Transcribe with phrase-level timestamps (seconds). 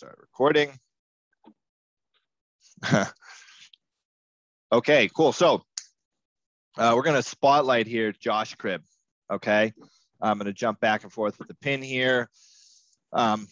[0.00, 0.72] start recording.
[4.72, 5.30] okay, cool.
[5.30, 5.62] So
[6.78, 8.80] uh, we're gonna spotlight here Josh Cribb.
[9.30, 9.74] Okay,
[10.18, 12.30] I'm gonna jump back and forth with the pin here.
[13.12, 13.46] Um,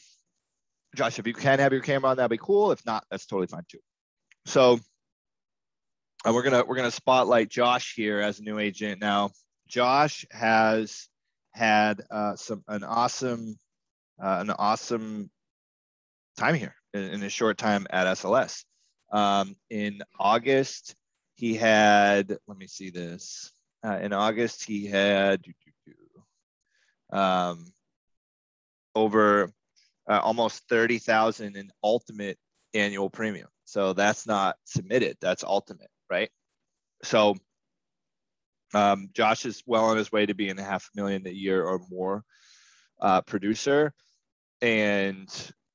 [0.96, 2.72] Josh, if you can have your camera on, that'd be cool.
[2.72, 3.80] If not, that's totally fine too.
[4.46, 4.80] So
[6.24, 9.02] uh, we're gonna we're gonna spotlight Josh here as a new agent.
[9.02, 9.32] Now,
[9.68, 11.10] Josh has
[11.52, 13.58] had uh, some an awesome
[14.18, 15.30] uh, an awesome
[16.38, 18.64] time here in, a short time at SLS.
[19.12, 20.94] Um, in August,
[21.34, 23.52] he had, let me see this.
[23.84, 25.42] Uh, in August, he had
[27.12, 27.72] um,
[28.94, 29.52] over
[30.08, 32.38] uh, almost 30,000 in ultimate
[32.74, 33.48] annual premium.
[33.64, 36.30] So that's not submitted, that's ultimate, right?
[37.02, 37.36] So
[38.74, 41.80] um, Josh is well on his way to being a half million a year or
[41.90, 42.24] more
[43.00, 43.92] uh, producer
[44.60, 45.28] and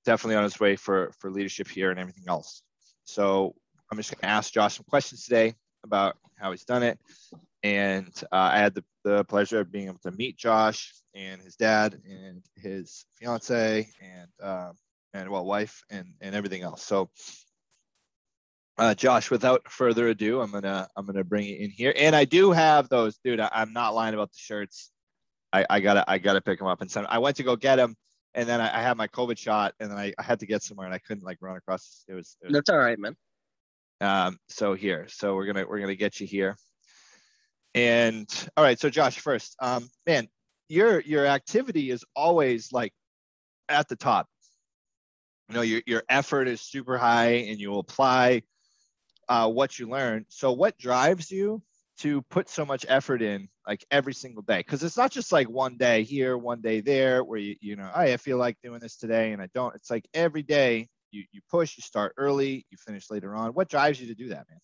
[0.04, 2.62] definitely on his way for, for leadership here and everything else.
[3.04, 3.56] So
[3.92, 7.00] I'm just going to ask Josh some questions today about how he's done it.
[7.64, 11.56] And uh, I had the, the pleasure of being able to meet Josh and his
[11.56, 14.74] dad and his fiance and um,
[15.14, 16.84] and well wife and and everything else.
[16.84, 17.10] So
[18.78, 21.94] uh, Josh, without further ado, I'm gonna I'm gonna bring it in here.
[21.96, 23.40] And I do have those, dude.
[23.40, 24.92] I, am not lying about the shirts.
[25.52, 27.08] I, I gotta I gotta pick them up and send.
[27.08, 27.96] I went to go get them
[28.36, 30.64] and then I, I, had my COVID shot, and then I, I, had to get
[30.64, 32.04] somewhere, and I couldn't like run across.
[32.08, 33.16] It was, it was that's all right, man.
[34.02, 36.58] Um, so here, so we're gonna we're gonna get you here,
[37.74, 38.80] and all right.
[38.80, 40.28] So Josh, first, um, man,
[40.68, 42.94] your your activity is always like
[43.70, 44.28] at the top.
[45.50, 48.44] You know, your your effort is super high, and you apply
[49.30, 50.26] uh, what you learn.
[50.30, 51.62] So, what drives you
[52.00, 55.50] to put so much effort in like every single day because it's not just like
[55.50, 58.98] one day here one day there where you you know i feel like doing this
[58.98, 59.74] today and i don't.
[59.76, 63.52] It's like every day you you push you start early you finish later on.
[63.54, 64.60] What drives you to do that man?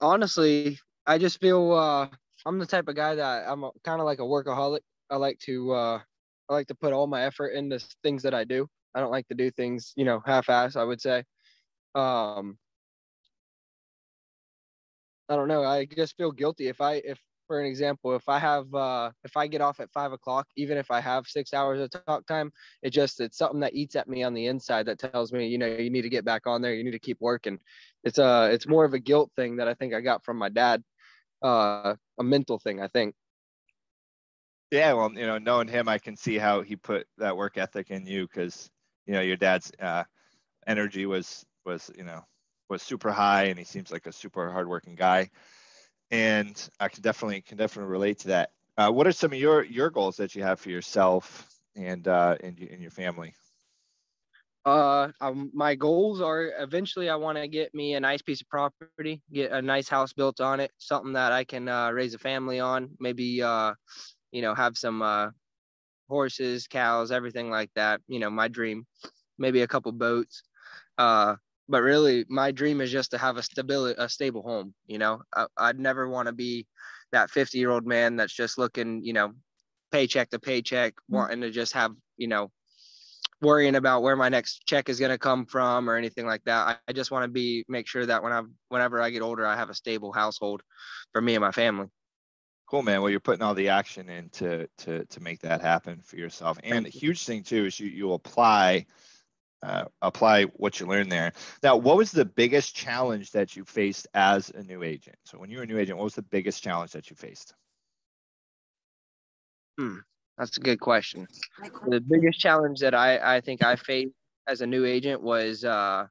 [0.00, 2.08] Honestly i just feel uh
[2.46, 4.80] i'm the type of guy that i'm kind of like a workaholic.
[5.10, 6.00] I like to uh
[6.48, 8.66] i like to put all my effort into things that i do.
[8.94, 11.24] I don't like to do things you know half-ass i would say.
[11.94, 12.58] Um
[15.28, 15.64] I don't know.
[15.64, 19.36] I just feel guilty if I if for an example, if I have uh if
[19.36, 22.52] I get off at five o'clock, even if I have six hours of talk time,
[22.82, 25.58] it just it's something that eats at me on the inside that tells me, you
[25.58, 27.58] know, you need to get back on there, you need to keep working.
[28.04, 30.48] It's uh, it's more of a guilt thing that I think I got from my
[30.50, 30.82] dad.
[31.42, 33.14] Uh a mental thing, I think.
[34.70, 37.90] Yeah, well, you know, knowing him, I can see how he put that work ethic
[37.90, 38.70] in you because
[39.06, 40.04] you know your dad's uh
[40.66, 42.24] energy was was you know
[42.68, 45.30] was super high and he seems like a super hardworking guy.
[46.10, 48.52] And I can definitely can definitely relate to that.
[48.76, 52.36] Uh, what are some of your your goals that you have for yourself and uh,
[52.40, 53.34] and, and your family?
[54.64, 58.48] Uh, um, my goals are eventually I want to get me a nice piece of
[58.48, 62.18] property, get a nice house built on it, something that I can uh, raise a
[62.18, 62.90] family on.
[62.98, 63.74] Maybe uh,
[64.32, 65.30] you know, have some uh,
[66.08, 68.00] horses, cows, everything like that.
[68.08, 68.86] You know, my dream.
[69.38, 70.42] Maybe a couple boats.
[70.96, 71.36] Uh,
[71.68, 75.22] but really my dream is just to have a stability a stable home you know?
[75.34, 76.66] I, would never want to be
[77.12, 79.32] that 50 year old man that's just looking you know
[79.92, 81.14] paycheck to paycheck mm-hmm.
[81.16, 82.50] wanting to just have you know
[83.40, 86.66] worrying about where my next check is going to come from or anything like that.
[86.66, 89.46] I, I just want to be make sure that when i whenever i get older
[89.46, 90.62] i have a stable household
[91.12, 91.86] for me and my family.
[92.66, 93.02] Cool man.
[93.02, 96.58] Well you're putting all the action in to to to make that happen for yourself.
[96.64, 98.86] And a huge thing too is you you apply
[99.64, 101.32] uh, apply what you learned there.
[101.62, 105.16] Now, what was the biggest challenge that you faced as a new agent?
[105.24, 107.54] So, when you were a new agent, what was the biggest challenge that you faced?
[109.78, 109.98] Hmm,
[110.36, 111.26] that's a good question.
[111.88, 114.12] The biggest challenge that I, I think I faced
[114.46, 116.06] as a new agent was uh,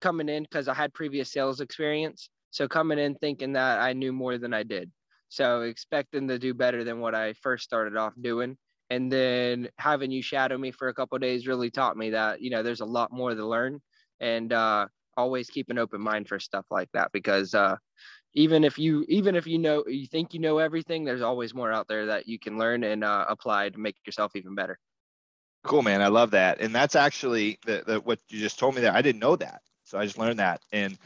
[0.00, 2.28] coming in because I had previous sales experience.
[2.52, 4.90] So, coming in thinking that I knew more than I did.
[5.28, 8.56] So, expecting to do better than what I first started off doing
[8.90, 12.50] and then having you shadow me for a couple days really taught me that you
[12.50, 13.80] know there's a lot more to learn
[14.20, 14.86] and uh,
[15.16, 17.76] always keep an open mind for stuff like that because uh,
[18.34, 21.72] even if you even if you know you think you know everything there's always more
[21.72, 24.78] out there that you can learn and uh, apply to make yourself even better.
[25.64, 26.00] Cool man.
[26.00, 26.60] I love that.
[26.60, 28.94] And that's actually the, the what you just told me there.
[28.94, 29.62] I didn't know that.
[29.84, 30.60] So i just learned that.
[30.72, 30.96] And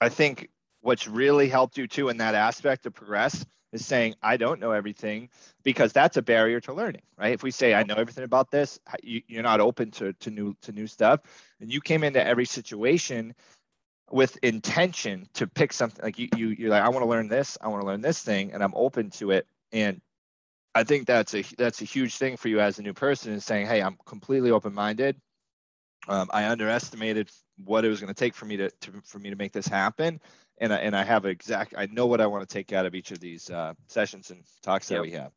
[0.00, 0.48] i think
[0.80, 4.72] what's really helped you too in that aspect to progress is saying I don't know
[4.72, 5.28] everything
[5.62, 7.32] because that's a barrier to learning, right?
[7.32, 10.56] If we say I know everything about this, you, are not open to, to new
[10.62, 11.20] to new stuff,
[11.60, 13.34] and you came into every situation
[14.10, 17.58] with intention to pick something like you, you you're like I want to learn this,
[17.60, 20.00] I want to learn this thing, and I'm open to it, and
[20.74, 23.44] I think that's a that's a huge thing for you as a new person is
[23.44, 25.16] saying, hey, I'm completely open minded.
[26.08, 27.30] um, I underestimated
[27.64, 29.66] what it was going to take for me to, to, for me to make this
[29.66, 30.20] happen.
[30.58, 32.94] And I, and I have exact, I know what I want to take out of
[32.94, 35.32] each of these uh, sessions and talks that we have.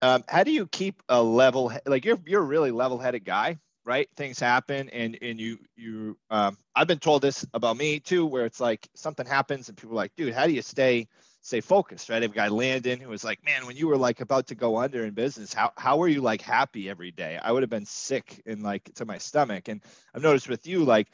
[0.00, 3.58] Um, how do you keep a level, like you're, you're a really level headed guy,
[3.84, 4.08] right?
[4.16, 8.46] Things happen and, and you, you, um, I've been told this about me too, where
[8.46, 11.08] it's like something happens and people are like, dude, how do you stay,
[11.42, 12.18] stay focused, right?
[12.18, 14.54] I have a guy Landon who was like, man, when you were like about to
[14.54, 17.38] go under in business, how how were you like happy every day?
[17.42, 19.68] I would have been sick in like to my stomach.
[19.68, 19.82] And
[20.14, 21.08] I've noticed with you, like,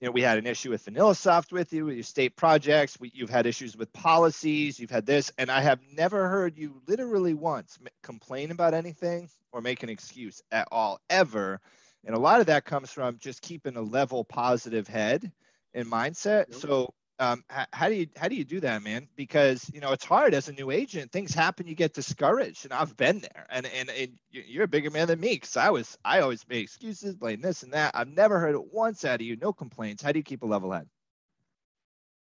[0.00, 2.98] you know, we had an issue with VanillaSoft with you, with your state projects.
[2.98, 4.80] We, you've had issues with policies.
[4.80, 9.60] You've had this, and I have never heard you literally once complain about anything or
[9.60, 11.60] make an excuse at all, ever.
[12.06, 15.30] And a lot of that comes from just keeping a level, positive head
[15.74, 16.54] and mindset.
[16.54, 19.92] So um, how, how, do you how do you do that man because you know
[19.92, 23.46] it's hard as a new agent things happen you get discouraged and i've been there
[23.50, 26.62] and and, and you're a bigger man than me because i was i always made
[26.62, 30.02] excuses blame this and that i've never heard it once out of you no complaints
[30.02, 30.88] how do you keep a level head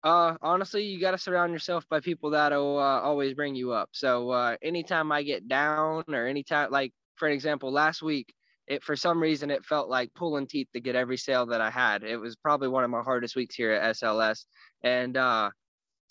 [0.04, 3.90] uh honestly you got to surround yourself by people that'll uh, always bring you up
[3.94, 8.34] so uh anytime i get down or anytime like for an example last week
[8.68, 11.70] it for some reason it felt like pulling teeth to get every sale that I
[11.70, 12.04] had.
[12.04, 14.46] It was probably one of my hardest weeks here at SLS.
[14.84, 15.52] And uh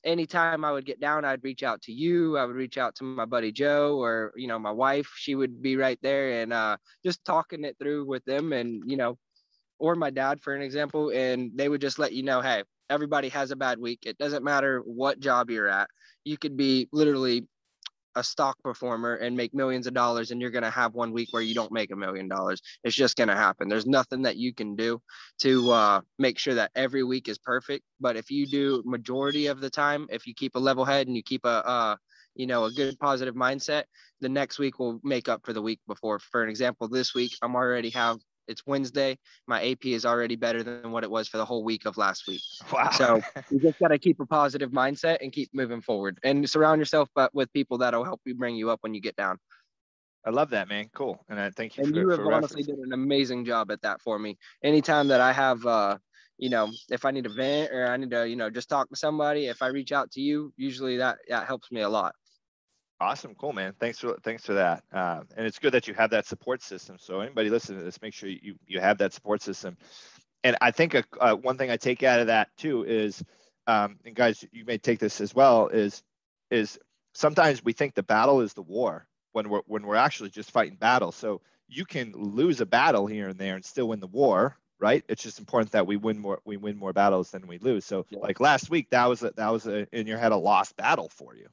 [0.05, 2.37] anytime I would get down, I'd reach out to you.
[2.37, 5.13] I would reach out to my buddy Joe or, you know, my wife.
[5.17, 8.97] She would be right there and uh just talking it through with them and, you
[8.97, 9.19] know,
[9.79, 11.11] or my dad for an example.
[11.11, 14.01] And they would just let you know, hey, everybody has a bad week.
[14.07, 15.89] It doesn't matter what job you're at.
[16.25, 17.47] You could be literally
[18.17, 21.29] a stock performer and make millions of dollars and you're going to have one week
[21.33, 22.61] where you don't make a million dollars.
[22.85, 23.69] It's just going to happen.
[23.69, 25.01] There's nothing that you can do
[25.41, 29.61] to uh, make sure that every week is perfect but if you do majority of
[29.61, 31.97] the time if you keep a level head and you keep a uh,
[32.35, 33.85] you know a good positive mindset
[34.21, 36.19] the next week will make up for the week before.
[36.19, 38.19] For an example this week i'm already have
[38.49, 39.19] it's Wednesday.
[39.47, 42.27] My AP is already better than what it was for the whole week of last
[42.27, 42.43] week.
[42.73, 42.91] Wow.
[42.91, 46.79] So you just got to keep a positive mindset and keep moving forward and surround
[46.79, 49.39] yourself but with people that'll help you bring you up when you get down.
[50.25, 50.87] I love that, man.
[50.95, 51.23] Cool.
[51.29, 51.85] And I thank you.
[51.85, 54.39] And for, you have honestly did an amazing job at that for me.
[54.63, 55.99] Anytime that I have, uh,
[56.39, 58.89] you know, if I need a vent or I need to, you know, just talk
[58.89, 62.15] to somebody, if I reach out to you, usually that, that helps me a lot.
[63.03, 63.75] Awesome, cool, man.
[63.81, 64.85] Thanks for thanks for that.
[64.93, 66.99] Uh, and it's good that you have that support system.
[67.01, 69.77] So anybody listening to this, make sure you you have that support system.
[70.45, 73.21] And I think a, uh, one thing I take out of that too is,
[73.67, 76.05] um, and guys, you may take this as well, is
[76.53, 76.79] is
[77.13, 80.77] sometimes we think the battle is the war when we're when we're actually just fighting
[80.77, 81.17] battles.
[81.17, 85.03] So you can lose a battle here and there and still win the war, right?
[85.09, 87.85] It's just important that we win more we win more battles than we lose.
[87.85, 88.21] So yeah.
[88.21, 91.09] like last week, that was a, that was a, in your head a lost battle
[91.09, 91.49] for you,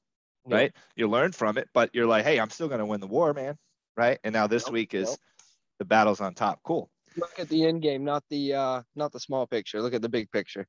[0.49, 0.55] yeah.
[0.55, 0.73] right?
[0.95, 3.33] You learn from it, but you're like, hey, I'm still going to win the war,
[3.33, 3.57] man,
[3.97, 4.19] right?
[4.23, 4.73] And now this yep.
[4.73, 5.19] week is yep.
[5.79, 6.59] the battle's on top.
[6.63, 6.89] Cool.
[7.17, 9.81] Look at the end game, not the uh, not the small picture.
[9.81, 10.67] Look at the big picture.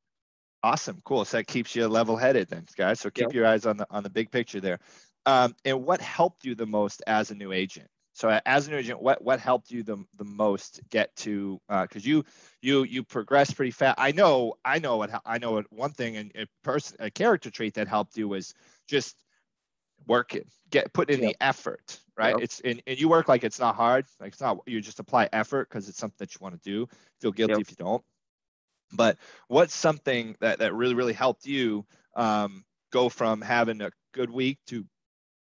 [0.63, 1.25] Awesome, cool.
[1.25, 3.01] So that keeps you level-headed, then, guys.
[3.01, 3.35] So keep yep.
[3.35, 4.79] your eyes on the on the big picture there.
[5.27, 7.89] Um, and what helped you the most as a new agent?
[8.13, 12.09] So as an agent, what what helped you the, the most get to because uh,
[12.09, 12.25] you
[12.61, 13.95] you you progressed pretty fast.
[13.99, 17.51] I know I know what I know what one thing and a person a character
[17.51, 18.53] trait that helped you was
[18.89, 19.17] just
[20.07, 21.31] working, get put in yep.
[21.31, 22.35] the effort, right?
[22.35, 22.43] Yep.
[22.43, 25.29] It's and, and you work like it's not hard, like it's not you just apply
[25.33, 26.89] effort because it's something that you want to do.
[27.21, 27.61] Feel guilty yep.
[27.61, 28.05] if you don't.
[28.93, 34.31] But what's something that that really really helped you um, go from having a good
[34.31, 34.85] week to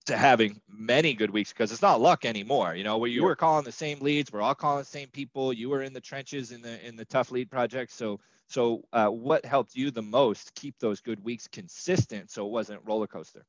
[0.06, 2.74] to having many good weeks because it's not luck anymore.
[2.74, 5.52] You know, where you were calling the same leads, we're all calling the same people.
[5.52, 7.92] You were in the trenches in the in the tough lead project.
[7.92, 12.52] So so uh, what helped you the most keep those good weeks consistent so it
[12.52, 13.44] wasn't roller coaster?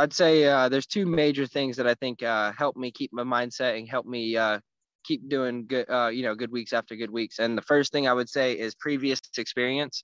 [0.00, 3.22] I'd say uh, there's two major things that I think uh, help me keep my
[3.22, 4.58] mindset and help me uh,
[5.04, 7.38] keep doing good, uh, you know, good weeks after good weeks.
[7.38, 10.02] And the first thing I would say is previous experience.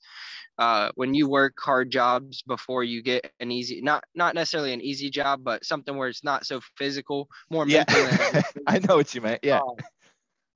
[0.58, 4.82] Uh, when you work hard jobs before you get an easy, not not necessarily an
[4.82, 7.84] easy job, but something where it's not so physical, more yeah.
[7.88, 8.42] mental.
[8.66, 9.40] I know what you meant.
[9.42, 9.60] Yeah.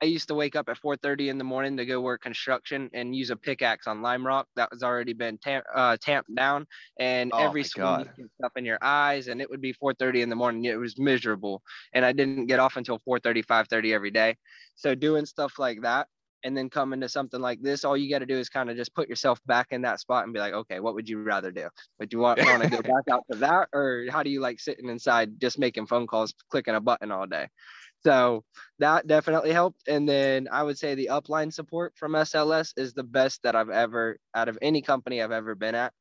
[0.02, 3.14] I used to wake up at 4:30 in the morning to go work construction and
[3.14, 6.66] use a pickaxe on lime rock that was already been tam- uh, tamped down,
[6.98, 8.06] and oh every swing
[8.42, 10.64] up in your eyes, and it would be 4:30 in the morning.
[10.64, 14.36] It was miserable, and I didn't get off until 4:30, 5:30 every day.
[14.74, 16.08] So doing stuff like that,
[16.44, 18.76] and then coming to something like this, all you got to do is kind of
[18.78, 21.50] just put yourself back in that spot and be like, okay, what would you rather
[21.52, 21.68] do?
[21.98, 24.60] Would you want, want to go back out to that, or how do you like
[24.60, 27.48] sitting inside just making phone calls, clicking a button all day?
[28.04, 28.44] So
[28.78, 29.86] that definitely helped.
[29.86, 33.70] And then I would say the upline support from SLS is the best that I've
[33.70, 35.92] ever out of any company I've ever been at.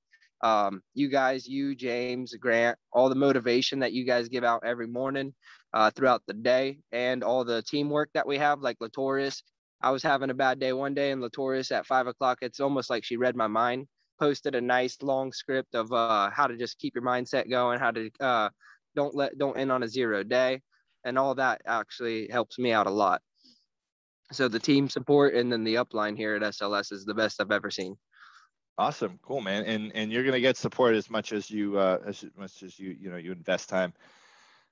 [0.42, 4.88] Um, you guys, you, James, Grant, all the motivation that you guys give out every
[4.88, 5.34] morning
[5.74, 9.42] uh, throughout the day, and all the teamwork that we have, like Latoris,
[9.82, 12.90] I was having a bad day one day, and Latoris at five o'clock, it's almost
[12.90, 13.88] like she read my mind.
[14.20, 17.92] Posted a nice long script of uh, how to just keep your mindset going, how
[17.92, 18.50] to uh,
[18.96, 20.62] don't let don't end on a zero day,
[21.04, 23.22] and all that actually helps me out a lot.
[24.32, 27.52] So the team support and then the upline here at SLS is the best I've
[27.52, 27.98] ever seen.
[28.78, 29.64] Awesome, cool, man.
[29.66, 32.96] And and you're gonna get support as much as you uh, as much as you
[32.98, 33.94] you know you invest time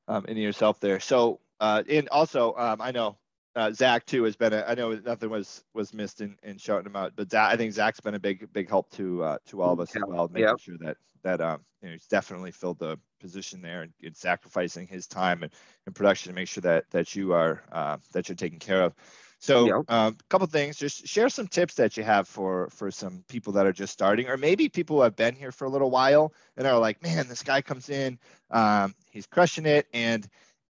[0.07, 0.99] um, in yourself there.
[0.99, 3.17] So uh, and also um, I know
[3.55, 4.53] uh, Zach too has been.
[4.53, 7.57] A, I know nothing was was missed in, in shouting him out, but Zach, I
[7.57, 10.29] think Zach's been a big big help to uh, to all of us as well,
[10.31, 10.59] making yep.
[10.59, 14.87] sure that that um you know he's definitely filled the position there and, and sacrificing
[14.87, 15.51] his time and,
[15.85, 18.93] and production to make sure that that you are uh, that you're taken care of.
[19.39, 19.91] So a yep.
[19.91, 23.67] um, couple things, just share some tips that you have for for some people that
[23.67, 26.65] are just starting, or maybe people who have been here for a little while and
[26.65, 28.17] are like, man, this guy comes in,
[28.49, 30.27] um, he's crushing it, and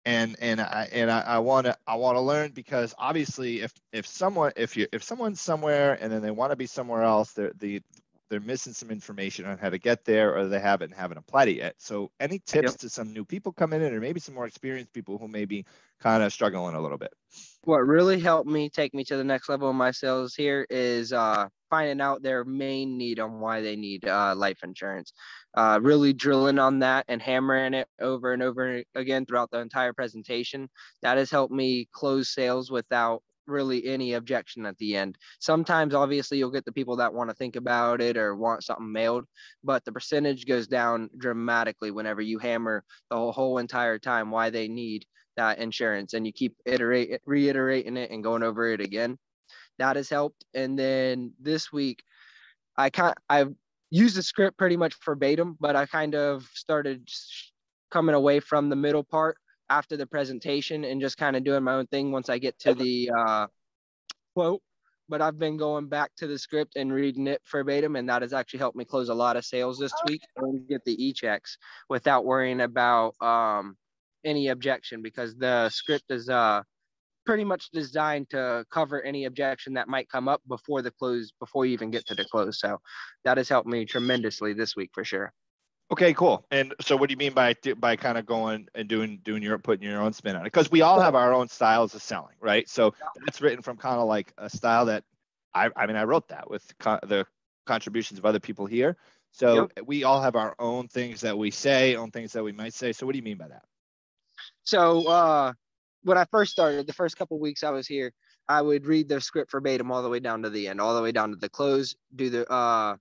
[0.05, 4.05] and and I and I want to I want to learn because obviously if if
[4.05, 7.53] someone if you if someone's somewhere and then they want to be somewhere else they're
[7.57, 7.81] the
[8.29, 11.57] they're missing some information on how to get there or they haven't haven't applied it
[11.57, 11.75] yet.
[11.77, 12.79] So any tips yep.
[12.79, 15.65] to some new people coming in or maybe some more experienced people who may be
[16.00, 17.13] kind of struggling a little bit?
[17.63, 21.13] What really helped me take me to the next level in my sales here is
[21.13, 25.13] uh, finding out their main need on why they need uh, life insurance
[25.55, 29.93] uh, really drilling on that and hammering it over and over again throughout the entire
[29.93, 30.69] presentation.
[31.01, 35.17] That has helped me close sales without really any objection at the end.
[35.39, 38.91] Sometimes, obviously, you'll get the people that want to think about it or want something
[38.91, 39.25] mailed,
[39.63, 44.50] but the percentage goes down dramatically whenever you hammer the whole, whole entire time why
[44.50, 45.05] they need
[45.38, 49.17] that insurance and you keep iterate, reiterating it and going over it again.
[49.77, 50.45] That has helped.
[50.53, 52.01] And then this week,
[52.77, 53.53] I can't, I've
[53.89, 57.08] used the script pretty much verbatim, but I kind of started
[57.92, 59.38] coming away from the middle part
[59.70, 62.74] after the presentation and just kind of doing my own thing once I get to
[62.74, 63.48] the uh,
[64.34, 64.62] quote.
[65.08, 68.34] But I've been going back to the script and reading it verbatim, and that has
[68.34, 71.58] actually helped me close a lot of sales this week and get the e checks
[71.89, 73.77] without worrying about um,
[74.25, 76.63] any objection because the script is uh,
[77.25, 81.65] pretty much designed to cover any objection that might come up before the close, before
[81.65, 82.60] you even get to the close.
[82.60, 82.79] So
[83.24, 85.34] that has helped me tremendously this week for sure.
[85.91, 86.46] Okay, cool.
[86.50, 89.60] And so, what do you mean by by kind of going and doing doing your
[89.60, 90.46] putting your own spin on it?
[90.46, 92.67] Because we all have our own styles of selling, right?
[92.67, 95.03] So that's written from kind of like a style that
[95.53, 97.27] I I mean I wrote that with co- the
[97.67, 98.98] contributions of other people here.
[99.32, 99.86] So yep.
[99.86, 102.91] we all have our own things that we say, own things that we might say.
[102.91, 103.63] So what do you mean by that?
[104.63, 105.53] So uh,
[106.05, 108.13] when I first started, the first couple weeks I was here,
[108.47, 111.01] I would read the script verbatim all the way down to the end, all the
[111.01, 112.95] way down to the close, do the uh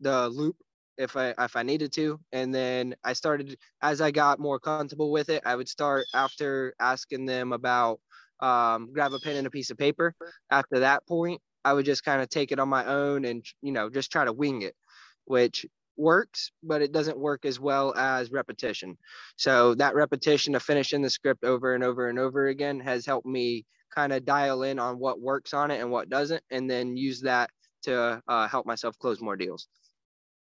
[0.00, 0.56] the loop
[0.96, 2.20] if I if I needed to.
[2.32, 6.74] And then I started as I got more comfortable with it, I would start after
[6.80, 8.00] asking them about
[8.40, 10.14] um, grab a pen and a piece of paper.
[10.50, 13.72] After that point, I would just kind of take it on my own and you
[13.72, 14.76] know just try to wing it,
[15.24, 15.66] which
[15.98, 18.96] works, but it doesn't work as well as repetition.
[19.36, 23.26] So that repetition of finishing the script over and over and over again has helped
[23.26, 26.96] me kind of dial in on what works on it and what doesn't, and then
[26.96, 27.50] use that
[27.82, 29.68] to uh, help myself close more deals.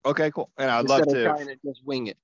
[0.04, 0.50] Okay, cool.
[0.59, 2.16] And I'd Instead love to to just wing it.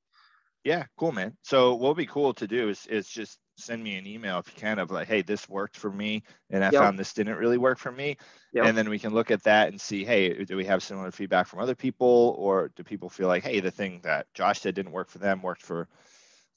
[0.64, 1.37] Yeah, cool, man.
[1.42, 4.48] So what would be cool to do is is just send me an email if
[4.48, 6.82] you can of like, hey, this worked for me, and I yep.
[6.82, 8.16] found this didn't really work for me,
[8.52, 8.66] yep.
[8.66, 11.46] and then we can look at that and see, hey, do we have similar feedback
[11.46, 14.92] from other people, or do people feel like, hey, the thing that Josh said didn't
[14.92, 15.88] work for them worked for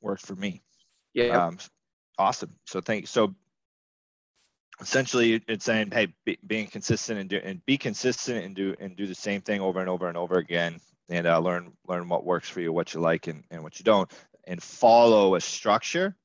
[0.01, 0.61] worked for me?
[1.13, 1.47] Yeah.
[1.47, 1.57] Um,
[2.17, 2.53] awesome.
[2.65, 3.07] So thank you.
[3.07, 3.33] So
[4.81, 8.95] essentially, it's saying, hey, be, being consistent and do and be consistent and do and
[8.95, 10.79] do the same thing over and over and over again,
[11.09, 13.85] and uh, learn learn what works for you, what you like, and, and what you
[13.85, 14.11] don't,
[14.45, 16.15] and follow a structure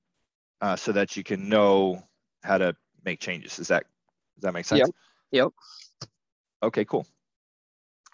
[0.65, 2.03] uh, so that you can know
[2.43, 3.59] how to make changes.
[3.59, 3.85] Is that
[4.37, 4.81] does that make sense?
[4.81, 4.89] Yep.
[5.31, 5.49] Yep.
[6.63, 7.07] Okay, cool.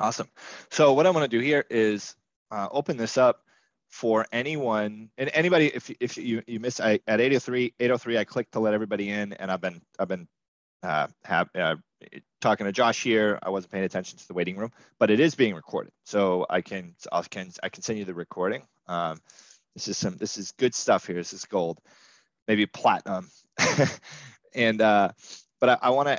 [0.00, 0.28] Awesome.
[0.68, 2.16] So what I'm going to do here is
[2.50, 3.44] uh, open this up
[3.88, 5.66] for anyone and anybody.
[5.66, 9.32] If if you you miss I, at 803 803, I clicked to let everybody in,
[9.34, 10.26] and I've been I've been
[10.82, 11.76] uh, have uh,
[12.40, 13.38] talking to Josh here.
[13.44, 16.62] I wasn't paying attention to the waiting room, but it is being recorded, so I
[16.62, 18.62] can I can I can send you the recording.
[18.88, 19.20] Um,
[19.76, 21.14] this is some this is good stuff here.
[21.14, 21.78] This is gold
[22.50, 23.30] maybe platinum.
[24.56, 25.10] and uh,
[25.60, 26.18] but I, I want to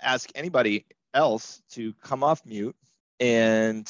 [0.00, 2.76] ask anybody else to come off mute
[3.18, 3.84] and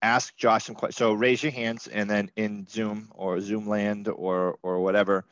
[0.00, 0.96] ask Josh some questions.
[0.96, 5.26] So raise your hands and then in Zoom or Zoom land or or whatever,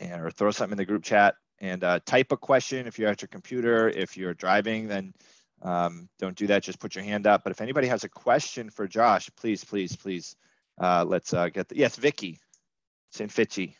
[0.00, 3.08] and, or throw something in the group chat and uh, type a question if you're
[3.08, 3.88] at your computer.
[3.88, 5.14] If you're driving, then
[5.62, 6.64] um, don't do that.
[6.64, 7.44] Just put your hand up.
[7.44, 10.34] But if anybody has a question for Josh, please, please, please,
[10.80, 12.40] uh, let's uh, get the yes, Vicky,
[13.14, 13.76] Sinfici.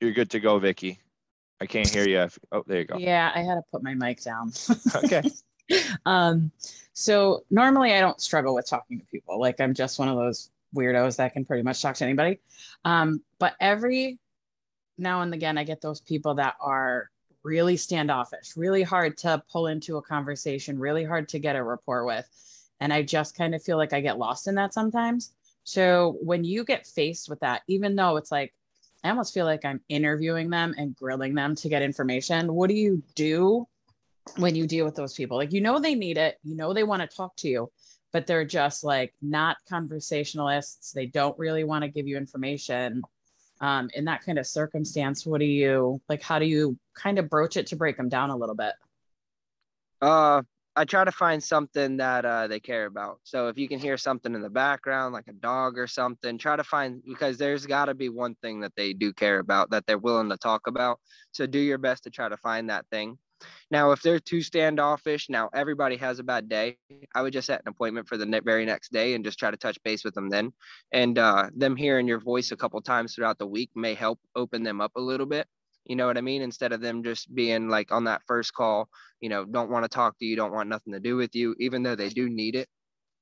[0.00, 0.98] You're good to go, Vicky.
[1.60, 2.28] I can't hear you.
[2.52, 2.98] Oh, there you go.
[2.98, 4.52] Yeah, I had to put my mic down.
[4.94, 5.22] okay.
[6.06, 6.52] um,
[6.92, 9.40] so normally I don't struggle with talking to people.
[9.40, 12.38] Like I'm just one of those weirdos that can pretty much talk to anybody.
[12.84, 14.18] Um, but every
[14.98, 17.10] now and again, I get those people that are
[17.42, 22.04] really standoffish, really hard to pull into a conversation, really hard to get a rapport
[22.04, 22.28] with.
[22.80, 25.32] And I just kind of feel like I get lost in that sometimes.
[25.64, 28.54] So when you get faced with that, even though it's like,
[29.04, 32.52] I almost feel like I'm interviewing them and grilling them to get information.
[32.52, 33.66] What do you do
[34.36, 35.36] when you deal with those people?
[35.36, 37.70] Like, you know, they need it, you know, they want to talk to you,
[38.12, 40.92] but they're just like not conversationalists.
[40.92, 43.02] They don't really want to give you information.
[43.60, 46.22] Um, in that kind of circumstance, what do you like?
[46.22, 48.72] How do you kind of broach it to break them down a little bit?
[50.00, 50.42] Uh,
[50.78, 53.18] I try to find something that uh, they care about.
[53.24, 56.54] So if you can hear something in the background, like a dog or something, try
[56.54, 59.86] to find because there's got to be one thing that they do care about that
[59.88, 61.00] they're willing to talk about.
[61.32, 63.18] So do your best to try to find that thing.
[63.72, 66.78] Now, if they're too standoffish, now everybody has a bad day.
[67.12, 69.56] I would just set an appointment for the very next day and just try to
[69.56, 70.52] touch base with them then.
[70.92, 74.62] And uh, them hearing your voice a couple times throughout the week may help open
[74.62, 75.48] them up a little bit.
[75.88, 76.42] You know what I mean?
[76.42, 78.88] Instead of them just being like on that first call,
[79.20, 81.54] you know, don't want to talk to you, don't want nothing to do with you,
[81.58, 82.68] even though they do need it.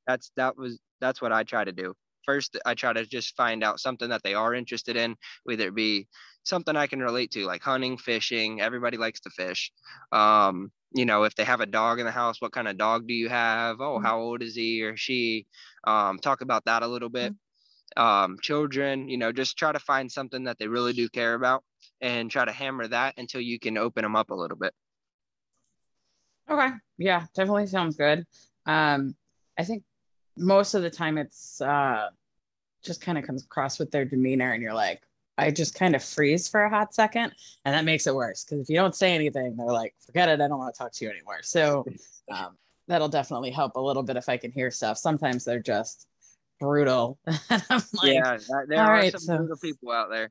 [0.07, 1.95] That's that was that's what I try to do.
[2.25, 5.77] First, I try to just find out something that they are interested in, whether it
[5.77, 6.09] be
[6.43, 8.61] something I can relate to, like hunting, fishing.
[8.61, 9.71] Everybody likes to fish.
[10.11, 13.07] Um, you know, if they have a dog in the house, what kind of dog
[13.07, 13.81] do you have?
[13.81, 14.05] Oh, mm-hmm.
[14.05, 15.47] how old is he or she?
[15.87, 17.33] Um, talk about that a little bit.
[17.33, 18.03] Mm-hmm.
[18.03, 21.63] Um, children, you know, just try to find something that they really do care about
[22.01, 24.73] and try to hammer that until you can open them up a little bit.
[26.49, 26.69] Okay.
[26.99, 28.25] Yeah, definitely sounds good.
[28.67, 29.15] Um,
[29.59, 29.83] I think
[30.37, 32.09] most of the time it's uh,
[32.83, 35.03] just kind of comes across with their demeanor, and you're like,
[35.39, 37.33] I just kind of freeze for a hot second,
[37.65, 40.41] and that makes it worse because if you don't say anything, they're like, forget it,
[40.41, 41.41] I don't want to talk to you anymore.
[41.43, 41.85] So
[42.31, 42.57] um,
[42.89, 44.99] that'll definitely help a little bit if I can hear stuff.
[44.99, 46.07] Sometimes they're just
[46.61, 47.19] brutal.
[47.27, 47.63] like,
[48.03, 50.31] yeah, there are right, some so, brutal people out there.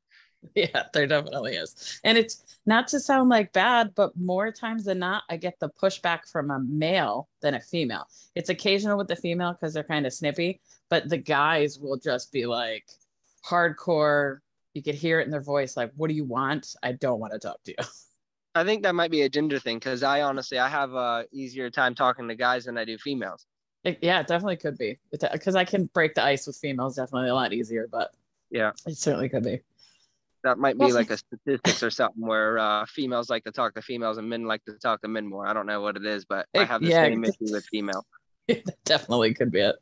[0.56, 2.00] Yeah, there definitely is.
[2.04, 5.70] And it's not to sound like bad, but more times than not, I get the
[5.70, 8.08] pushback from a male than a female.
[8.36, 12.32] It's occasional with the female because they're kind of snippy, but the guys will just
[12.32, 12.86] be like
[13.46, 14.40] hardcore.
[14.74, 16.76] You could hear it in their voice, like, what do you want?
[16.84, 17.78] I don't want to talk to you.
[18.56, 21.70] I think that might be a gender thing because I honestly I have a easier
[21.70, 23.46] time talking to guys than I do females.
[23.84, 27.30] It, yeah, it definitely could be because I can break the ice with females definitely
[27.30, 28.14] a lot easier, but
[28.50, 29.60] yeah, it certainly could be
[30.46, 33.82] that might be like a statistics or something where uh, females like to talk to
[33.82, 35.48] females and men like to talk to men more.
[35.48, 38.06] I don't know what it is, but I have the yeah, same issue with female.
[38.86, 39.76] definitely could be it.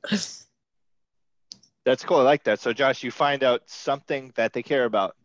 [1.86, 2.18] That's cool.
[2.20, 2.60] I like that.
[2.60, 5.16] So Josh, you find out something that they care about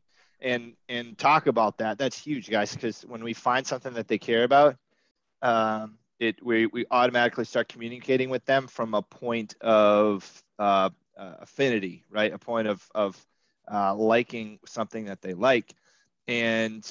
[0.40, 1.98] and and talk about that.
[1.98, 4.76] That's huge, guys, because when we find something that they care about,
[5.42, 11.34] um, it we, we automatically start communicating with them from a point of uh, uh,
[11.40, 12.32] affinity, right?
[12.32, 13.24] A point of of
[13.70, 15.74] uh, liking something that they like.
[16.26, 16.84] And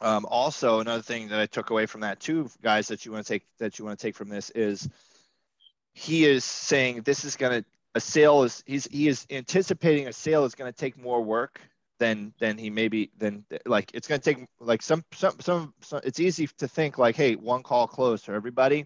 [0.00, 3.26] um, also another thing that I took away from that too, guys, that you want
[3.26, 4.88] to take that you want to take from this is
[5.94, 10.12] he is saying this is going to a sale is he's he is anticipating a
[10.12, 11.60] sale is going to take more work
[12.00, 16.00] than than he maybe than like it's going to take like some, some some some
[16.02, 18.84] it's easy to think like hey one call closed for everybody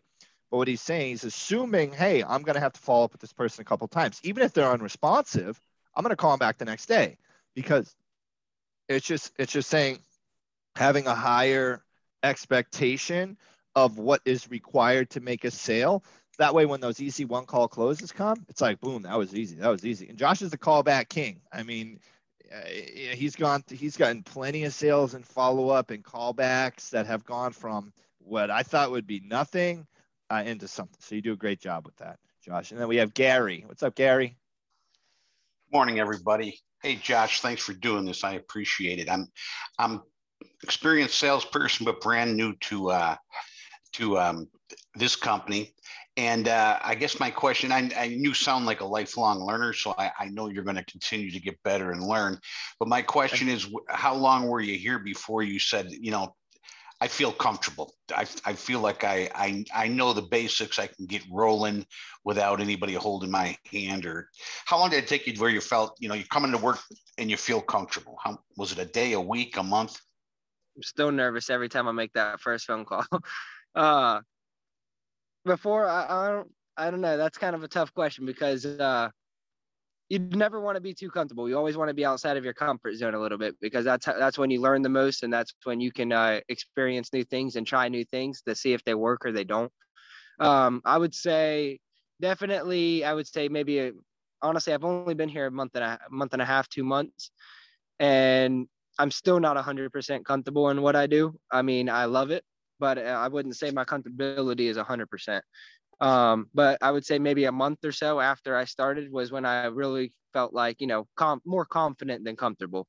[0.51, 3.21] but what he's saying he's assuming hey i'm going to have to follow up with
[3.21, 5.59] this person a couple times even if they're unresponsive
[5.99, 7.19] I'm going to call him back the next day
[7.57, 7.93] because
[8.89, 9.99] it's just it's just saying
[10.77, 11.83] having a higher
[12.23, 13.37] expectation
[13.75, 16.05] of what is required to make a sale.
[16.39, 19.57] That way, when those easy one call closes come, it's like boom, that was easy,
[19.57, 20.09] that was easy.
[20.09, 21.41] And Josh is the callback king.
[21.53, 21.99] I mean,
[22.55, 27.25] uh, he's gone, he's gotten plenty of sales and follow up and callbacks that have
[27.25, 29.85] gone from what I thought would be nothing
[30.31, 30.99] uh, into something.
[31.01, 32.71] So you do a great job with that, Josh.
[32.71, 33.65] And then we have Gary.
[33.67, 34.37] What's up, Gary?
[35.71, 36.59] Morning, everybody.
[36.83, 38.25] Hey, Josh, thanks for doing this.
[38.25, 39.11] I appreciate it.
[39.11, 39.27] I'm,
[39.79, 40.01] I'm
[40.63, 43.17] experienced salesperson, but brand new to uh,
[43.93, 44.49] to um,
[44.95, 45.75] this company.
[46.17, 49.95] And uh, I guess my question, I, I you sound like a lifelong learner, so
[49.99, 52.39] I, I know you're going to continue to get better and learn.
[52.81, 56.35] But my question is, how long were you here before you said, you know,
[57.01, 57.95] I feel comfortable.
[58.15, 60.79] I, I feel like I, I I know the basics.
[60.79, 61.87] I can get rolling
[62.25, 64.05] without anybody holding my hand.
[64.05, 64.29] Or
[64.65, 66.59] how long did it take you to where you felt you know you're coming to
[66.59, 66.81] work
[67.17, 68.19] and you feel comfortable?
[68.23, 70.01] How was it a day, a week, a month?
[70.77, 73.05] I'm still nervous every time I make that first phone call.
[73.75, 74.21] uh,
[75.45, 77.17] before I, I don't I don't know.
[77.17, 79.11] That's kind of a tough question because uh,
[80.09, 81.49] you never want to be too comfortable.
[81.49, 84.07] You always want to be outside of your comfort zone a little bit because that's
[84.07, 87.57] that's when you learn the most, and that's when you can uh, experience new things
[87.57, 89.73] and try new things to see if they work or they don't.
[90.41, 91.81] Um, I would say
[92.21, 93.05] definitely.
[93.05, 93.93] I would say maybe a,
[94.41, 97.31] honestly, I've only been here a month and a month and a half, two months,
[97.99, 98.67] and
[98.99, 101.39] I'm still not 100% comfortable in what I do.
[101.51, 102.45] I mean, I love it,
[102.81, 105.41] but uh, I wouldn't say my comfortability is 100%.
[106.01, 109.45] Um, but I would say maybe a month or so after I started was when
[109.45, 112.87] I really felt like, you know, com- more confident than comfortable.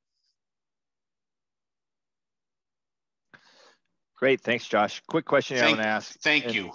[4.16, 4.40] Great.
[4.42, 5.02] Thanks, Josh.
[5.08, 6.20] Quick question Thank, I want to ask.
[6.20, 6.70] Thank and, you.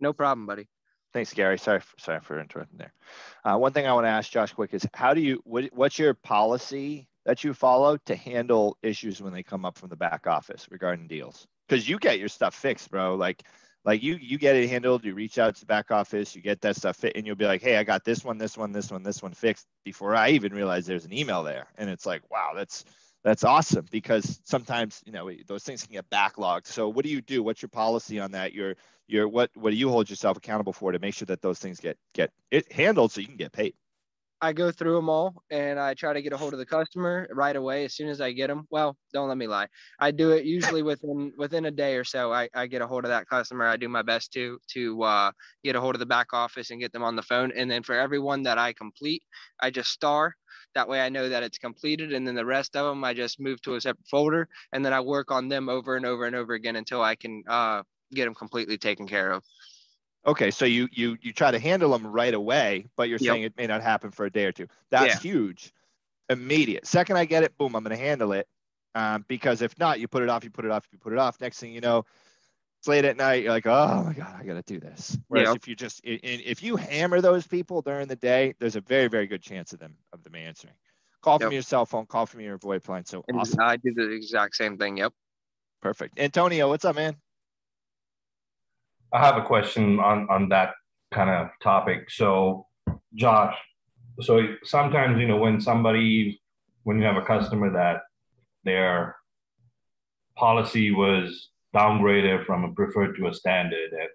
[0.00, 0.66] No problem, buddy.
[1.12, 1.58] Thanks, Gary.
[1.58, 2.94] Sorry, for, sorry for interrupting there.
[3.44, 5.98] Uh, one thing I want to ask Josh quick is how do you, what, what's
[5.98, 10.26] your policy that you follow to handle issues when they come up from the back
[10.26, 11.46] office regarding deals?
[11.68, 13.14] Because you get your stuff fixed, bro.
[13.14, 13.42] Like
[13.84, 16.60] like you you get it handled you reach out to the back office you get
[16.60, 18.90] that stuff fit and you'll be like hey i got this one this one this
[18.90, 21.68] one this one fixed before i even realize there's an email there.
[21.78, 22.84] And it's like wow that's
[23.22, 26.66] that's awesome because sometimes you know those things can get backlogged.
[26.66, 27.42] So what do you do?
[27.42, 28.52] What's your policy on that?
[28.52, 28.76] Your
[29.08, 31.80] your what what do you hold yourself accountable for to make sure that those things
[31.80, 33.74] get get it handled so you can get paid
[34.42, 37.28] I go through them all and I try to get a hold of the customer
[37.32, 38.66] right away as soon as I get them.
[38.70, 39.68] Well, don't let me lie.
[39.98, 42.32] I do it usually within within a day or so.
[42.32, 43.66] I, I get a hold of that customer.
[43.66, 46.80] I do my best to to uh, get a hold of the back office and
[46.80, 47.52] get them on the phone.
[47.54, 49.22] And then for everyone that I complete,
[49.60, 50.34] I just star.
[50.74, 52.12] That way I know that it's completed.
[52.12, 54.92] And then the rest of them, I just move to a separate folder and then
[54.92, 57.82] I work on them over and over and over again until I can uh,
[58.14, 59.44] get them completely taken care of.
[60.26, 63.32] Okay, so you you you try to handle them right away, but you're yep.
[63.32, 64.66] saying it may not happen for a day or two.
[64.90, 65.20] That's yeah.
[65.20, 65.72] huge.
[66.28, 66.86] Immediate.
[66.86, 67.56] Second, I get it.
[67.56, 68.46] Boom, I'm going to handle it.
[68.94, 71.18] Um, because if not, you put it off, you put it off, you put it
[71.18, 71.40] off.
[71.40, 72.04] Next thing you know,
[72.80, 73.42] it's late at night.
[73.42, 75.16] You're like, oh my god, I got to do this.
[75.28, 75.56] Whereas yep.
[75.56, 79.26] if you just if you hammer those people during the day, there's a very very
[79.26, 80.74] good chance of them of them answering.
[81.22, 81.42] Call yep.
[81.42, 83.04] from your cell phone, call from your VoIP line.
[83.04, 83.60] So awesome.
[83.60, 84.96] I do the exact same thing.
[84.98, 85.12] Yep.
[85.82, 86.18] Perfect.
[86.18, 87.16] Antonio, what's up, man?
[89.12, 90.74] I have a question on on that
[91.12, 92.10] kind of topic.
[92.10, 92.66] So,
[93.14, 93.56] Josh,
[94.20, 96.40] so sometimes you know when somebody
[96.84, 98.02] when you have a customer that
[98.64, 99.16] their
[100.36, 104.08] policy was downgraded from a preferred to a standard and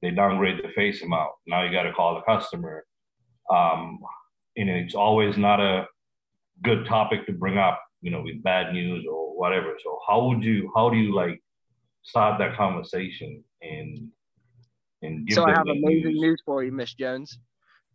[0.00, 1.30] they downgrade the face amount.
[1.46, 2.84] Now you got to call the customer.
[3.50, 3.98] Um,
[4.56, 5.86] you know it's always not a
[6.62, 9.76] good topic to bring up, you know, with bad news or whatever.
[9.82, 11.42] So how would you, how do you like
[12.02, 14.08] start that conversation and
[15.02, 16.20] and so I have amazing news.
[16.20, 17.38] news for you, Miss Jones.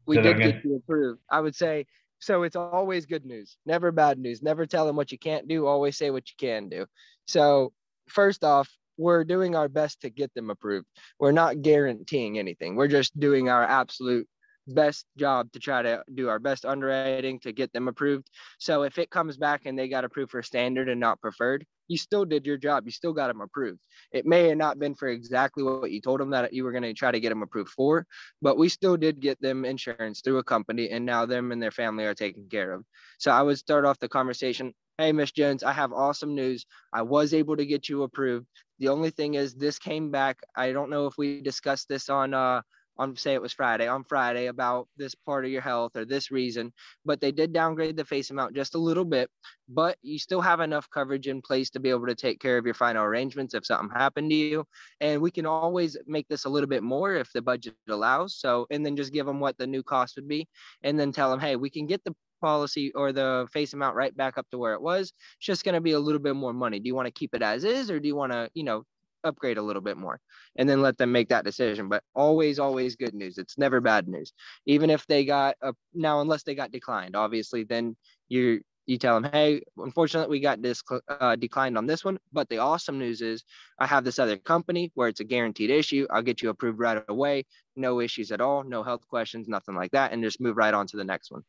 [0.05, 1.21] We did get you approved.
[1.29, 1.85] I would say
[2.19, 2.43] so.
[2.43, 4.41] It's always good news, never bad news.
[4.41, 5.67] Never tell them what you can't do.
[5.67, 6.85] Always say what you can do.
[7.27, 7.73] So
[8.07, 10.87] first off, we're doing our best to get them approved.
[11.19, 12.75] We're not guaranteeing anything.
[12.75, 14.27] We're just doing our absolute
[14.67, 18.29] best job to try to do our best underwriting to get them approved.
[18.59, 21.97] So if it comes back and they got approved for standard and not preferred, you
[21.97, 22.85] still did your job.
[22.85, 23.79] You still got them approved.
[24.11, 26.83] It may have not been for exactly what you told them that you were going
[26.83, 28.05] to try to get them approved for,
[28.41, 31.71] but we still did get them insurance through a company, and now them and their
[31.71, 32.83] family are taken care of.
[33.17, 34.73] So I would start off the conversation.
[34.97, 36.65] Hey, Miss Jones, I have awesome news.
[36.91, 38.47] I was able to get you approved.
[38.79, 40.39] The only thing is, this came back.
[40.55, 42.61] I don't know if we discussed this on uh,
[42.99, 46.31] on say it was Friday on Friday about this part of your health or this
[46.31, 46.71] reason,
[47.05, 49.29] but they did downgrade the face amount just a little bit,
[49.69, 52.65] but you still have enough coverage in place to be able to take care of
[52.65, 54.65] your final arrangements if something happened to you.
[55.01, 58.35] And we can always make this a little bit more if the budget allows.
[58.35, 60.47] So, and then just give them what the new cost would be
[60.83, 64.15] and then tell them, hey, we can get the policy or the face amount right
[64.15, 65.11] back up to where it was.
[65.37, 66.79] It's just going to be a little bit more money.
[66.79, 68.83] Do you want to keep it as is or do you want to, you know,
[69.27, 70.19] upgrade a little bit more
[70.55, 71.89] and then let them make that decision.
[71.89, 73.37] But always always good news.
[73.37, 74.33] It's never bad news.
[74.65, 77.95] Even if they got a now unless they got declined obviously then
[78.29, 82.17] you you tell them hey unfortunately we got this uh, declined on this one.
[82.31, 83.43] But the awesome news is
[83.79, 86.07] i have this other company where it's a guaranteed issue.
[86.09, 87.45] I'll get you approved right away.
[87.75, 88.63] No issues at all.
[88.63, 90.11] No health questions nothing like that.
[90.11, 91.43] And just move right on to the next one.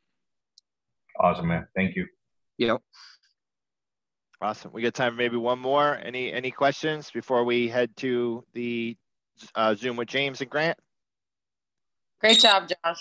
[1.20, 1.66] Awesome man.
[1.74, 2.06] Thank you.
[2.58, 2.82] Yep
[4.40, 4.72] Awesome.
[4.72, 5.96] We got time for maybe one more.
[5.96, 8.96] Any any questions before we head to the
[9.54, 10.78] uh, Zoom with James and Grant?
[12.20, 13.00] Great job, Josh.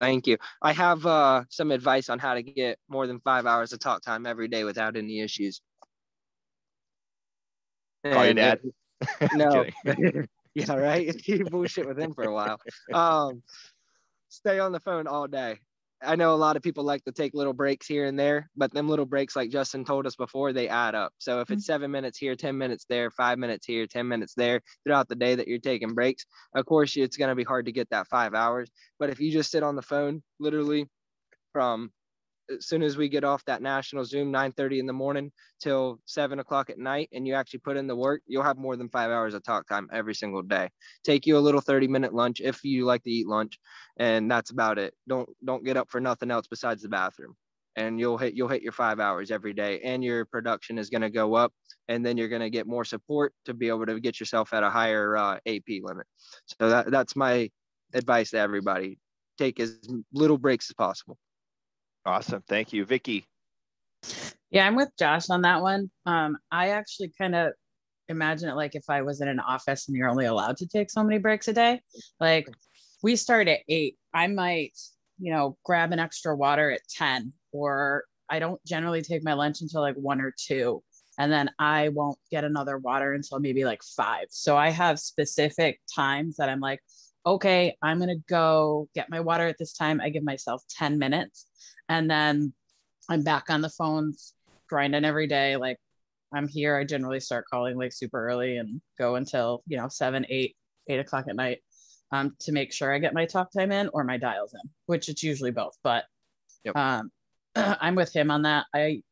[0.00, 0.38] Thank you.
[0.62, 4.02] I have uh, some advice on how to get more than five hours of talk
[4.02, 5.60] time every day without any issues.
[8.04, 8.60] Call your dad.
[9.34, 9.66] no.
[10.54, 11.28] yeah, right.
[11.28, 12.58] you bullshit with him for a while.
[12.92, 13.42] Um,
[14.28, 15.58] stay on the phone all day.
[16.02, 18.72] I know a lot of people like to take little breaks here and there, but
[18.72, 21.12] them little breaks, like Justin told us before, they add up.
[21.18, 21.72] So if it's mm-hmm.
[21.72, 25.34] seven minutes here, 10 minutes there, five minutes here, 10 minutes there throughout the day
[25.34, 28.34] that you're taking breaks, of course, it's going to be hard to get that five
[28.34, 28.70] hours.
[28.98, 30.86] But if you just sit on the phone, literally
[31.52, 31.90] from
[32.50, 35.30] as soon as we get off that national Zoom, 9:30 in the morning
[35.60, 38.76] till seven o'clock at night, and you actually put in the work, you'll have more
[38.76, 40.68] than five hours of talk time every single day.
[41.04, 43.58] Take you a little 30 minute lunch if you like to eat lunch,
[43.98, 44.94] and that's about it.
[45.08, 47.36] Don't don't get up for nothing else besides the bathroom,
[47.76, 51.02] and you'll hit you'll hit your five hours every day, and your production is going
[51.02, 51.52] to go up,
[51.88, 54.62] and then you're going to get more support to be able to get yourself at
[54.62, 56.06] a higher uh, AP limit.
[56.46, 57.50] So that that's my
[57.94, 58.98] advice to everybody.
[59.38, 59.78] Take as
[60.12, 61.16] little breaks as possible.
[62.08, 62.42] Awesome.
[62.48, 62.86] Thank you.
[62.86, 63.26] Vicky.
[64.50, 65.90] Yeah, I'm with Josh on that one.
[66.06, 67.52] Um, I actually kind of
[68.08, 70.90] imagine it like if I was in an office and you're only allowed to take
[70.90, 71.82] so many breaks a day.
[72.18, 72.48] Like
[73.02, 73.96] we start at eight.
[74.14, 74.72] I might,
[75.18, 79.60] you know, grab an extra water at 10, or I don't generally take my lunch
[79.60, 80.82] until like one or two.
[81.18, 84.28] And then I won't get another water until maybe like five.
[84.30, 86.80] So I have specific times that I'm like,
[87.26, 90.00] okay, I'm going to go get my water at this time.
[90.00, 91.48] I give myself 10 minutes
[91.88, 92.52] and then
[93.08, 94.34] I'm back on the phones
[94.68, 95.56] grinding every day.
[95.56, 95.78] Like
[96.32, 96.76] I'm here.
[96.76, 100.56] I generally start calling like super early and go until, you know, seven, eight,
[100.88, 101.58] eight o'clock at night
[102.12, 105.08] um, to make sure I get my talk time in or my dials in, which
[105.08, 105.76] it's usually both.
[105.82, 106.04] But
[106.64, 106.76] yep.
[106.76, 107.10] um,
[107.56, 108.66] I'm with him on that.
[108.74, 109.02] I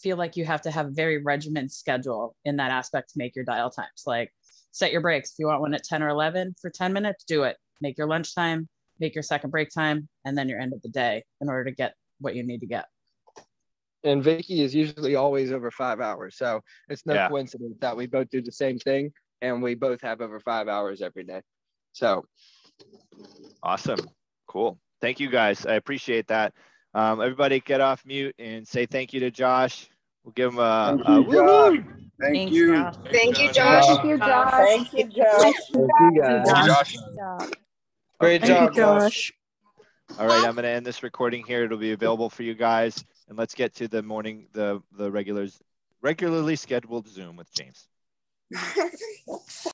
[0.00, 3.34] feel like you have to have a very regimented schedule in that aspect to make
[3.36, 4.02] your dial times.
[4.06, 4.32] Like
[4.70, 5.32] set your breaks.
[5.32, 7.56] If you want one at 10 or 11 for 10 minutes, do it.
[7.80, 8.68] Make your lunchtime
[9.02, 11.72] make your second break time, and then your end of the day in order to
[11.72, 12.86] get what you need to get.
[14.04, 16.36] And Vicky is usually always over five hours.
[16.36, 17.28] So it's no yeah.
[17.28, 19.12] coincidence that we both do the same thing
[19.42, 21.42] and we both have over five hours every day.
[21.92, 22.24] So
[23.62, 24.00] awesome.
[24.48, 24.78] Cool.
[25.00, 25.66] Thank you guys.
[25.66, 26.52] I appreciate that.
[26.94, 29.88] Um, everybody get off mute and say thank you to Josh.
[30.24, 31.76] We'll give him a, thank you, Josh.
[32.20, 32.74] Thank Thanks, you.
[32.74, 32.94] Josh.
[33.10, 33.86] Thank you, Josh.
[33.86, 34.52] Thank you, Josh.
[34.52, 35.42] Thank you, Josh.
[35.42, 36.50] Thank you, guys.
[36.50, 37.52] Thank you, Josh.
[38.22, 39.32] Great Thank job, you, Josh.
[40.16, 41.64] All right, I'm going to end this recording here.
[41.64, 45.60] It'll be available for you guys, and let's get to the morning, the the regulars,
[46.02, 47.88] regularly scheduled Zoom with James.